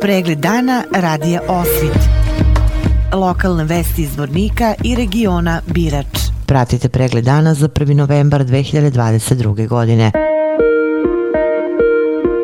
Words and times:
Pregled 0.00 0.38
dana 0.38 0.84
radija 0.94 1.40
Osvit. 1.48 1.98
Lokalne 3.12 3.64
vesti 3.64 4.02
iz 4.02 4.16
Vornika 4.16 4.74
i 4.84 4.94
regiona 4.94 5.60
Birač. 5.66 6.18
Pratite 6.46 6.88
pregled 6.88 7.24
dana 7.24 7.54
za 7.54 7.68
1. 7.68 7.94
novembar 7.94 8.44
2022. 8.44 9.68
godine. 9.68 10.12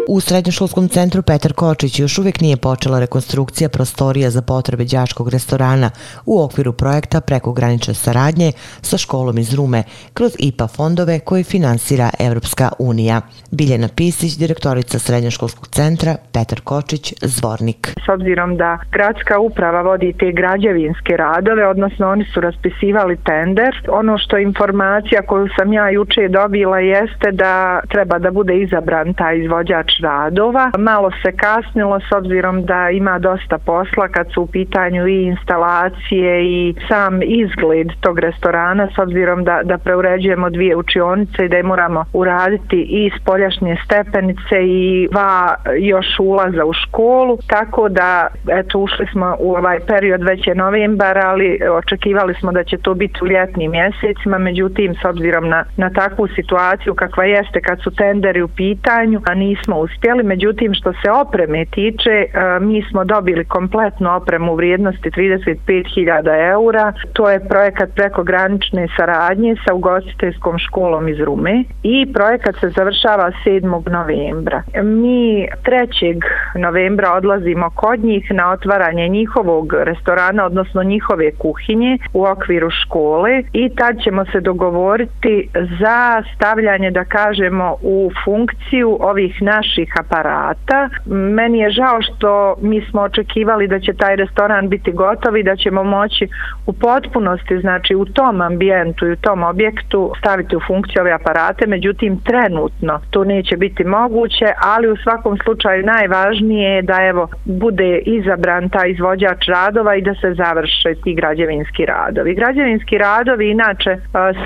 U 0.08 0.20
Srednjoškolskom 0.20 0.88
centru 0.88 1.22
Petar 1.22 1.52
Kočić 1.52 1.98
još 1.98 2.18
uvijek 2.18 2.40
nije 2.40 2.56
počela 2.56 3.00
rekonstrukcija 3.00 3.68
prostorija 3.68 4.30
za 4.30 4.42
potrebe 4.42 4.84
đačkog 4.84 5.28
restorana 5.28 5.90
u 6.26 6.42
okviru 6.42 6.72
projekta 6.72 7.20
preko 7.20 7.52
granične 7.52 7.94
saradnje 7.94 8.52
sa 8.82 8.98
školom 8.98 9.38
iz 9.38 9.54
Rume 9.54 9.82
kroz 10.14 10.32
IPA 10.38 10.66
fondove 10.66 11.20
koje 11.20 11.44
finansira 11.44 12.10
Evropska 12.20 12.68
unija. 12.78 13.20
Biljana 13.50 13.88
Pisić, 13.96 14.36
direktorica 14.38 14.98
Srednjoškolskog 14.98 15.68
centra 15.68 16.16
Petar 16.32 16.60
Kočić, 16.60 17.14
Zvornik. 17.22 17.92
S 18.06 18.08
obzirom 18.08 18.56
da 18.56 18.78
gradska 18.92 19.38
uprava 19.38 19.82
vodi 19.82 20.14
te 20.18 20.32
građevinske 20.32 21.16
radove, 21.16 21.66
odnosno 21.66 22.08
oni 22.08 22.24
su 22.24 22.40
raspisivali 22.40 23.16
tender, 23.16 23.82
ono 23.88 24.18
što 24.18 24.38
informacija 24.38 25.22
koju 25.22 25.48
sam 25.58 25.72
ja 25.72 25.90
juče 25.90 26.28
dobila 26.28 26.78
jeste 26.78 27.30
da 27.32 27.80
treba 27.88 28.18
da 28.18 28.30
bude 28.30 28.56
izabran 28.56 29.14
taj 29.14 29.38
izvođač 29.38 29.93
radova. 30.00 30.70
Malo 30.78 31.10
se 31.22 31.32
kasnilo 31.36 32.00
s 32.00 32.12
obzirom 32.12 32.64
da 32.64 32.90
ima 32.90 33.18
dosta 33.18 33.58
posla 33.58 34.08
kad 34.08 34.26
su 34.34 34.42
u 34.42 34.46
pitanju 34.46 35.06
i 35.08 35.22
instalacije 35.24 36.44
i 36.44 36.74
sam 36.88 37.20
izgled 37.22 37.88
tog 38.00 38.18
restorana 38.18 38.88
s 38.94 38.98
obzirom 38.98 39.44
da, 39.44 39.60
da 39.64 39.78
preuređujemo 39.78 40.50
dvije 40.50 40.76
učionice 40.76 41.44
i 41.44 41.48
da 41.48 41.56
je 41.56 41.62
moramo 41.62 42.04
uraditi 42.12 42.80
i 42.90 43.10
spoljašnje 43.20 43.76
stepenice 43.84 44.56
i 44.62 45.08
dva 45.10 45.54
još 45.78 46.06
ulaza 46.18 46.64
u 46.64 46.72
školu. 46.72 47.38
Tako 47.46 47.88
da 47.88 48.28
eto 48.48 48.78
ušli 48.78 49.06
smo 49.12 49.36
u 49.38 49.54
ovaj 49.54 49.80
period 49.86 50.22
već 50.22 50.46
je 50.46 50.54
novembar 50.54 51.18
ali 51.18 51.58
očekivali 51.72 52.34
smo 52.34 52.52
da 52.52 52.64
će 52.64 52.76
to 52.78 52.94
biti 52.94 53.18
u 53.22 53.26
ljetnim 53.26 53.70
mjesecima 53.70 54.38
međutim 54.38 54.94
s 54.94 55.04
obzirom 55.04 55.48
na, 55.48 55.64
na 55.76 55.90
takvu 55.90 56.28
situaciju 56.28 56.94
kakva 56.94 57.24
jeste 57.24 57.60
kad 57.60 57.80
su 57.82 57.90
tenderi 57.90 58.42
u 58.42 58.48
pitanju 58.48 59.20
a 59.26 59.34
nismo 59.34 59.76
uspjeli, 59.84 60.22
međutim 60.22 60.74
što 60.74 60.92
se 60.92 61.10
opreme 61.10 61.64
tiče, 61.64 62.10
e, 62.10 62.28
mi 62.60 62.82
smo 62.90 63.04
dobili 63.04 63.44
kompletnu 63.44 64.16
opremu 64.16 64.52
u 64.52 64.56
vrijednosti 64.56 65.10
35.000 65.10 66.50
eura. 66.52 66.92
To 67.12 67.30
je 67.30 67.48
projekat 67.48 67.90
preko 67.94 68.22
granične 68.22 68.88
saradnje 68.96 69.56
sa 69.66 69.74
ugostiteljskom 69.74 70.58
školom 70.58 71.08
iz 71.08 71.20
Rume 71.20 71.64
i 71.82 72.12
projekat 72.12 72.54
se 72.60 72.68
završava 72.68 73.30
7. 73.46 73.90
novembra. 73.90 74.62
Mi 74.82 75.48
3. 75.64 76.20
novembra 76.58 77.12
odlazimo 77.12 77.70
kod 77.70 78.04
njih 78.04 78.30
na 78.30 78.52
otvaranje 78.52 79.08
njihovog 79.08 79.72
restorana, 79.72 80.46
odnosno 80.46 80.82
njihove 80.82 81.30
kuhinje 81.38 81.98
u 82.12 82.24
okviru 82.26 82.70
škole 82.70 83.42
i 83.52 83.70
tad 83.76 83.94
ćemo 84.04 84.24
se 84.24 84.40
dogovoriti 84.40 85.48
za 85.80 86.22
stavljanje, 86.34 86.90
da 86.90 87.04
kažemo, 87.04 87.76
u 87.82 88.10
funkciju 88.24 88.98
ovih 89.00 89.42
naših 89.42 89.73
aparata. 90.00 90.88
Meni 91.06 91.58
je 91.58 91.70
žao 91.70 92.02
što 92.02 92.54
mi 92.60 92.80
smo 92.90 93.00
očekivali 93.00 93.68
da 93.68 93.80
će 93.80 93.92
taj 93.92 94.16
restoran 94.16 94.68
biti 94.68 94.92
gotov 94.92 95.36
i 95.36 95.42
da 95.42 95.56
ćemo 95.56 95.84
moći 95.84 96.28
u 96.66 96.72
potpunosti, 96.72 97.60
znači 97.60 97.94
u 97.94 98.04
tom 98.04 98.40
ambijentu 98.40 99.06
i 99.06 99.12
u 99.12 99.16
tom 99.16 99.42
objektu 99.42 100.12
staviti 100.18 100.56
u 100.56 100.60
funkciju 100.66 101.00
ove 101.00 101.12
aparate, 101.12 101.66
međutim 101.66 102.20
trenutno 102.20 103.00
to 103.10 103.24
neće 103.24 103.56
biti 103.56 103.84
moguće, 103.84 104.46
ali 104.74 104.90
u 104.90 104.96
svakom 104.96 105.38
slučaju 105.44 105.86
najvažnije 105.86 106.74
je 106.74 106.82
da 106.82 106.96
evo 107.02 107.28
bude 107.44 107.98
izabran 107.98 108.68
taj 108.68 108.90
izvođač 108.90 109.46
radova 109.48 109.96
i 109.96 110.02
da 110.02 110.14
se 110.14 110.34
završe 110.34 110.94
ti 111.02 111.14
građevinski 111.14 111.86
radovi. 111.86 112.34
Građevinski 112.34 112.98
radovi 112.98 113.50
inače 113.50 113.90
e, 113.90 113.98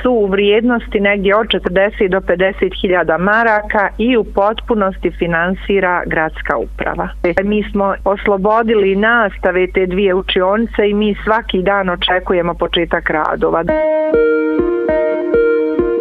su 0.02 0.10
u 0.10 0.26
vrijednosti 0.26 1.00
negdje 1.00 1.36
od 1.36 1.46
40 1.46 2.08
do 2.08 2.20
50 2.20 2.80
hiljada 2.80 3.18
maraka 3.18 3.88
i 3.98 4.16
u 4.16 4.24
potpunosti 4.24 5.10
finansira 5.18 6.02
gradska 6.06 6.56
uprava. 6.56 7.08
E, 7.22 7.34
mi 7.44 7.62
smo 7.70 7.94
oslobodili 8.04 8.96
nastave 8.96 9.66
te 9.66 9.86
dvije 9.86 10.14
učionice 10.14 10.88
i 10.90 10.94
mi 10.94 11.16
svaki 11.24 11.62
dan 11.62 11.88
očekujemo 11.90 12.54
početak 12.54 13.10
radova. 13.10 13.64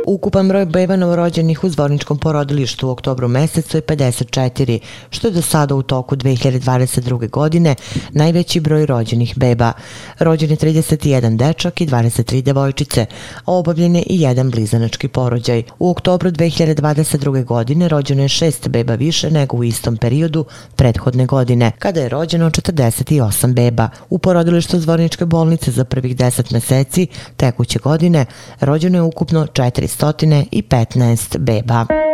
Ukupan 0.10 0.48
broj 0.48 0.66
beba 0.66 0.96
novorođenih 0.96 1.64
u 1.64 1.70
zvorničkom 1.70 2.18
porodilištu 2.18 2.88
u 2.88 2.92
oktobru 2.92 3.28
mesecu 3.28 3.78
je 3.78 3.82
54, 3.82 4.80
što 5.10 5.28
je 5.28 5.32
do 5.32 5.42
sada 5.42 5.76
u 5.76 5.82
toku 5.82 6.16
2022. 6.16 7.30
godine 7.30 7.76
najveći 8.12 8.60
broj 8.60 8.86
rođenih 8.86 9.34
beba. 9.38 9.72
Rođen 10.20 10.52
je 10.52 10.58
31 10.58 11.38
dečak 11.38 11.82
i 11.82 11.88
23 11.88 12.42
devojčice, 12.42 13.06
a 13.46 13.54
obavljen 13.54 13.96
je 13.96 14.04
i 14.10 14.22
jedan 14.22 14.52
blizanački 14.52 15.08
porođaj. 15.08 15.64
U 15.80 15.90
oktobru 15.90 16.32
2022. 16.32 17.44
godine 17.44 17.88
rođeno 17.88 18.22
je 18.22 18.30
šest 18.30 18.68
beba 18.68 18.96
više 18.96 19.32
nego 19.32 19.58
u 19.58 19.64
istom 19.64 19.98
periodu 19.98 20.46
prethodne 20.76 21.26
godine, 21.26 21.72
kada 21.80 22.02
je 22.02 22.10
rođeno 22.10 22.50
48 22.50 23.54
beba. 23.54 23.90
U 24.10 24.18
porodilištu 24.18 24.80
zvorničke 24.80 25.26
bolnice 25.26 25.72
za 25.72 25.84
prvih 25.84 26.16
10 26.16 26.54
meseci 26.54 27.08
tekuće 27.38 27.80
godine 27.80 28.26
rođeno 28.60 28.98
je 28.98 29.02
ukupno 29.02 29.46
400 29.46 29.97
215 30.00 31.40
beba. 31.40 32.07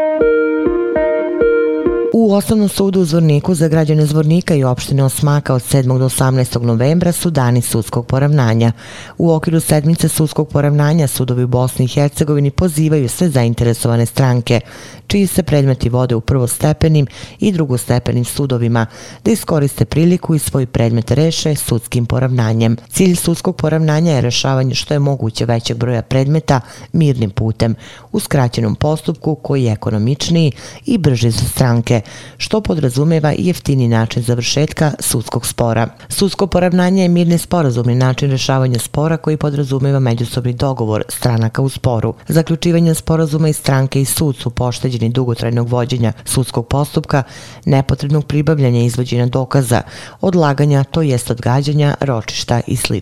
U 2.15 2.33
Osnovnom 2.33 2.69
sudu 2.69 3.01
u 3.01 3.05
Zvorniku 3.05 3.55
za 3.55 3.67
građane 3.67 4.05
Zvornika 4.05 4.55
i 4.55 4.63
opštine 4.63 5.03
Osmaka 5.03 5.53
od 5.53 5.61
7. 5.61 5.99
do 5.99 6.05
18. 6.05 6.61
novembra 6.61 7.11
su 7.11 7.29
dani 7.29 7.61
sudskog 7.61 8.07
poravnanja. 8.07 8.71
U 9.17 9.31
okviru 9.31 9.59
sedmice 9.59 10.09
sudskog 10.09 10.49
poravnanja 10.49 11.07
sudovi 11.07 11.43
u 11.43 11.47
Bosni 11.47 11.85
i 11.85 11.87
Hercegovini 11.87 12.51
pozivaju 12.51 13.09
sve 13.09 13.29
zainteresovane 13.29 14.05
stranke, 14.05 14.59
čiji 15.07 15.27
se 15.27 15.43
predmeti 15.43 15.89
vode 15.89 16.15
u 16.15 16.21
prvostepenim 16.21 17.07
i 17.39 17.51
drugostepenim 17.51 18.25
sudovima, 18.25 18.85
da 19.25 19.31
iskoriste 19.31 19.85
priliku 19.85 20.35
i 20.35 20.39
svoj 20.39 20.65
predmet 20.65 21.11
reše 21.11 21.55
sudskim 21.55 22.05
poravnanjem. 22.05 22.77
Cilj 22.89 23.15
sudskog 23.15 23.55
poravnanja 23.55 24.11
je 24.11 24.21
rešavanje 24.21 24.75
što 24.75 24.93
je 24.93 24.99
moguće 24.99 25.45
većeg 25.45 25.77
broja 25.77 26.01
predmeta 26.01 26.61
mirnim 26.91 27.29
putem, 27.29 27.75
u 28.11 28.19
skraćenom 28.19 28.75
postupku 28.75 29.35
koji 29.35 29.63
je 29.63 29.71
ekonomičniji 29.71 30.51
i 30.85 30.97
brži 30.97 31.31
za 31.31 31.45
stranke, 31.47 32.02
što 32.37 32.61
podrazumeva 32.61 33.33
i 33.33 33.47
jeftini 33.47 33.87
način 33.87 34.23
završetka 34.23 34.91
sudskog 34.99 35.45
spora. 35.45 35.87
Sudsko 36.09 36.47
poravnanje 36.47 37.01
je 37.01 37.09
mirni 37.09 37.37
sporazumni 37.37 37.95
način 37.95 38.31
rešavanja 38.31 38.79
spora 38.79 39.17
koji 39.17 39.37
podrazumeva 39.37 39.99
međusobni 39.99 40.53
dogovor 40.53 41.03
stranaka 41.09 41.61
u 41.61 41.69
sporu. 41.69 42.13
Zaključivanje 42.27 42.93
sporazuma 42.93 43.49
i 43.49 43.53
stranke 43.53 44.01
i 44.01 44.05
sud 44.05 44.35
su 44.35 44.49
pošteđeni 44.49 45.09
dugotrajnog 45.09 45.69
vođenja 45.69 46.13
sudskog 46.25 46.67
postupka, 46.67 47.23
nepotrebnog 47.65 48.25
pribavljanja 48.25 48.79
izvođenja 48.79 49.25
dokaza, 49.25 49.81
odlaganja, 50.21 50.83
to 50.83 51.01
jest 51.01 51.31
odgađanja, 51.31 51.95
ročišta 51.99 52.61
i 52.67 52.75
sl. 52.75 52.95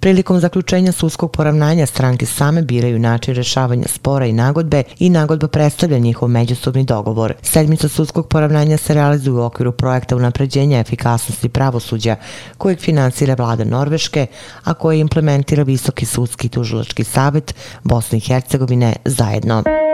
Prilikom 0.00 0.40
zaključenja 0.40 0.92
sudskog 0.92 1.32
poravnanja 1.32 1.86
stranke 1.86 2.26
same 2.26 2.62
biraju 2.62 2.98
način 2.98 3.34
rešavanja 3.34 3.88
spora 3.88 4.26
i 4.26 4.32
nagodbe 4.32 4.82
i 4.98 5.10
nagodba 5.10 5.48
predstavlja 5.48 5.98
njihov 5.98 6.28
međusobni 6.28 6.84
dogovor. 6.84 7.34
Sedmica 7.42 7.88
sudskog 7.88 8.28
poravnanja 8.28 8.45
se 8.78 8.94
realizuje 8.94 9.34
u 9.34 9.44
okviru 9.44 9.72
projekta 9.72 10.16
unapređenja 10.16 10.78
efikasnosti 10.78 11.48
pravosuđa 11.48 12.16
kojeg 12.58 12.78
finansira 12.78 13.34
vlada 13.34 13.64
Norveške, 13.64 14.26
a 14.64 14.74
koje 14.74 15.00
implementira 15.00 15.62
Visoki 15.62 16.06
sudski 16.06 16.48
tužilački 16.48 17.04
savjet 17.04 17.54
Bosne 17.82 18.18
i 18.18 18.20
Hercegovine 18.20 18.96
zajedno. 19.04 19.85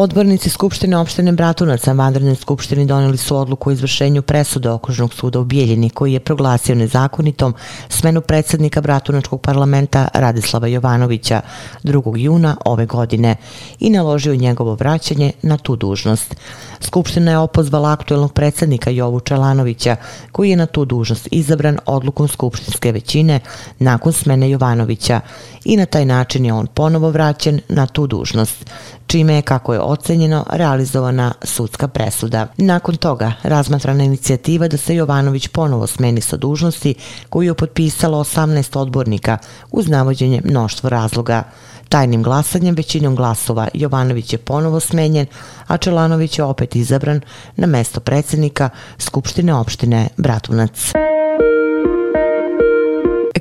Odbornici 0.00 0.50
Skupštine 0.50 0.96
opštine 0.96 1.32
Bratunac 1.32 1.86
na 1.86 2.34
skupštini 2.34 2.86
doneli 2.86 3.16
su 3.16 3.36
odluku 3.36 3.70
o 3.70 3.72
izvršenju 3.72 4.22
presude 4.22 4.70
okružnog 4.70 5.14
suda 5.14 5.40
u 5.40 5.44
Bijeljini 5.44 5.90
koji 5.90 6.12
je 6.12 6.20
proglasio 6.20 6.74
nezakonitom 6.74 7.54
smenu 7.88 8.20
predsjednika 8.20 8.80
Bratunačkog 8.80 9.40
parlamenta 9.40 10.08
Radislava 10.14 10.66
Jovanovića 10.66 11.40
2. 11.84 12.16
juna 12.16 12.56
ove 12.64 12.86
godine 12.86 13.36
i 13.80 13.90
naložio 13.90 14.36
njegovo 14.36 14.74
vraćanje 14.74 15.32
na 15.42 15.56
tu 15.56 15.76
dužnost. 15.76 16.34
Skupština 16.80 17.30
je 17.30 17.38
opozvala 17.38 17.92
aktuelnog 17.92 18.32
predsjednika 18.32 18.90
Jovu 18.90 19.20
Čelanovića 19.20 19.96
koji 20.32 20.50
je 20.50 20.56
na 20.56 20.66
tu 20.66 20.84
dužnost 20.84 21.28
izabran 21.30 21.78
odlukom 21.86 22.28
skupštinske 22.28 22.92
većine 22.92 23.40
nakon 23.78 24.12
smene 24.12 24.50
Jovanovića 24.50 25.20
i 25.64 25.76
na 25.76 25.86
taj 25.86 26.04
način 26.04 26.44
je 26.44 26.52
on 26.52 26.66
ponovo 26.66 27.10
vraćen 27.10 27.60
na 27.68 27.86
tu 27.86 28.06
dužnost 28.06 28.64
čime 29.08 29.34
je, 29.34 29.42
kako 29.42 29.72
je 29.72 29.80
ocenjeno, 29.88 30.44
realizovana 30.50 31.32
sudska 31.42 31.88
presuda. 31.88 32.46
Nakon 32.56 32.96
toga, 32.96 33.32
razmatrana 33.42 34.04
inicijativa 34.04 34.68
da 34.68 34.76
se 34.76 34.94
Jovanović 34.94 35.48
ponovo 35.48 35.86
smeni 35.86 36.20
sa 36.20 36.36
dužnosti 36.36 36.94
koju 37.28 37.46
je 37.46 37.54
potpisalo 37.54 38.18
18 38.24 38.78
odbornika 38.78 39.38
uz 39.70 39.88
navođenje 39.88 40.42
mnoštvo 40.44 40.88
razloga. 40.88 41.42
Tajnim 41.88 42.22
glasanjem 42.22 42.74
većinom 42.74 43.16
glasova 43.16 43.68
Jovanović 43.74 44.32
je 44.32 44.38
ponovo 44.38 44.80
smenjen, 44.80 45.26
a 45.66 45.76
Čelanović 45.76 46.38
je 46.38 46.44
opet 46.44 46.76
izabran 46.76 47.20
na 47.56 47.66
mesto 47.66 48.00
predsjednika 48.00 48.70
Skupštine 48.98 49.54
opštine 49.54 50.08
Bratunac. 50.16 50.92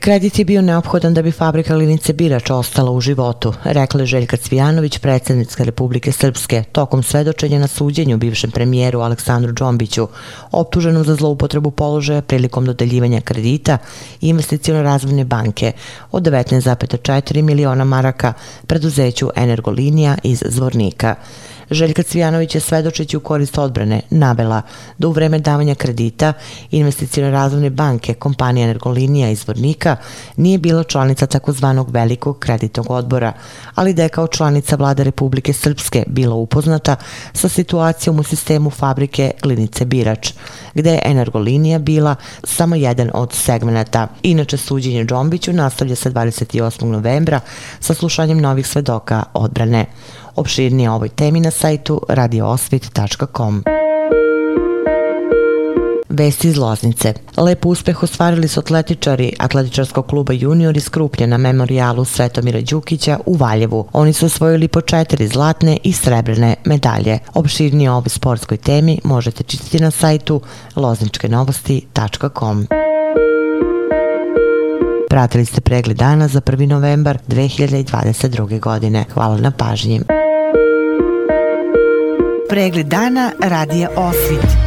Kredit 0.08 0.40
je 0.40 0.46
bio 0.46 0.62
neophodan 0.62 1.14
da 1.14 1.22
bi 1.22 1.32
fabrika 1.32 1.76
Linice 1.76 2.14
Birač 2.14 2.50
ostala 2.50 2.92
u 2.92 3.02
životu, 3.02 3.54
rekla 3.64 4.00
je 4.02 4.06
Željka 4.06 4.38
Cvijanović, 4.38 4.98
predsjednica 4.98 5.64
Republike 5.64 6.12
Srpske, 6.12 6.64
tokom 6.72 7.04
svedočenja 7.04 7.60
na 7.60 7.68
suđenju 7.68 8.18
bivšem 8.18 8.52
premijeru 8.52 9.00
Aleksandru 9.00 9.52
Đombiću, 9.52 10.08
optuženu 10.52 11.04
za 11.04 11.16
zloupotrebu 11.16 11.72
položaja 11.72 12.22
prilikom 12.22 12.66
dodeljivanja 12.66 13.22
kredita 13.22 13.78
i 14.22 14.30
investicijalno 14.30 14.84
razvojne 14.84 15.26
banke 15.26 15.72
od 16.12 16.24
19,4 16.24 17.42
miliona 17.42 17.84
maraka 17.84 18.34
preduzeću 18.68 19.30
Energolinija 19.36 20.18
iz 20.24 20.44
Zvornika. 20.46 21.16
Željka 21.72 22.04
Cvijanović 22.04 22.56
je 22.56 22.62
svedočeći 22.62 23.18
u 23.18 23.20
korist 23.20 23.58
odbrane 23.58 24.02
navela 24.10 24.62
da 24.98 25.08
u 25.08 25.12
vreme 25.12 25.40
davanja 25.40 25.76
kredita 25.76 26.34
investicijne 26.72 27.32
razvojne 27.32 27.70
banke 27.70 28.14
kompanija 28.14 28.64
Energolinija 28.64 29.30
iz 29.30 29.48
Vornika 29.48 29.96
nije 30.36 30.58
bila 30.58 30.84
članica 30.84 31.26
takozvanog 31.26 31.92
velikog 31.92 32.40
kreditnog 32.40 32.92
odbora, 32.92 33.34
ali 33.76 33.94
da 33.94 34.04
je 34.04 34.10
kao 34.10 34.28
članica 34.28 34.76
vlade 34.76 35.04
Republike 35.04 35.54
Srpske 35.54 36.04
bila 36.08 36.36
upoznata 36.36 36.96
sa 37.34 37.50
situacijom 37.50 38.20
u 38.20 38.24
sistemu 38.24 38.70
fabrike 38.70 39.32
Glinice 39.42 39.86
Birač, 39.86 40.34
gde 40.78 40.92
je 40.92 41.02
Energolinija 41.06 41.80
bila 41.80 42.16
samo 42.44 42.76
jedan 42.76 43.12
od 43.14 43.34
segmenta. 43.34 44.08
Inače, 44.24 44.58
suđenje 44.58 45.06
Džombiću 45.06 45.54
nastavlja 45.54 45.96
se 45.96 46.12
28. 46.12 46.86
novembra 46.86 47.40
sa 47.80 47.94
slušanjem 47.94 48.42
novih 48.42 48.68
svedoka 48.68 49.24
odbrane. 49.34 49.86
Opširnije 50.36 50.90
o 50.90 50.96
ovoj 50.96 51.10
temi 51.10 51.40
na 51.40 51.52
sajtu 51.52 52.02
radioosvit.com. 52.10 53.64
Vesti 56.18 56.48
iz 56.48 56.58
Loznice. 56.58 57.14
Lep 57.38 57.66
uspeh 57.66 58.04
ostvarili 58.04 58.48
su 58.48 58.60
atletičari 58.60 59.34
atletičarskog 59.40 60.08
kluba 60.08 60.34
Junior 60.34 60.78
iz 60.78 60.90
Kruplje 60.90 61.28
na 61.28 61.38
memorialu 61.38 62.06
Svetomira 62.06 62.62
Đukića 62.62 63.20
u 63.26 63.36
Valjevu. 63.36 63.88
Oni 63.94 64.14
su 64.14 64.26
osvojili 64.26 64.68
po 64.68 64.82
četiri 64.82 65.28
zlatne 65.28 65.78
i 65.84 65.94
srebrne 65.94 66.56
medalje. 66.66 67.20
Opširnije 67.34 67.92
o 67.92 67.96
ovoj 67.96 68.10
sportskoj 68.10 68.58
temi 68.58 69.00
možete 69.04 69.44
čitati 69.44 69.80
na 69.80 69.92
sajtu 69.92 70.42
lozničkenovosti.com. 70.76 72.68
Pratili 75.10 75.46
ste 75.46 75.62
pregled 75.62 75.98
dana 75.98 76.28
za 76.28 76.42
1. 76.42 76.68
novembar 76.68 77.18
2022. 77.28 78.60
godine. 78.60 79.06
Hvala 79.14 79.38
na 79.38 79.52
pažnji. 79.52 80.02
Pregled 82.50 82.88
dana 82.88 83.32
radija 83.44 83.90
Osvit. 83.96 84.67